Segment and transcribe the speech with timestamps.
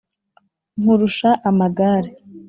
[0.79, 2.11] nkurusha amagare,